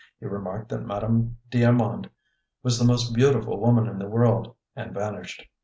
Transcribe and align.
He 0.19 0.25
remarked 0.25 0.69
that 0.69 0.81
Madame 0.81 1.37
d'Armand 1.51 2.09
was 2.63 2.79
the 2.79 2.85
most 2.85 3.13
beautiful 3.13 3.59
woman 3.61 3.87
in 3.87 3.99
the 3.99 4.09
world, 4.09 4.55
and 4.75 4.95
vanished. 4.95 5.47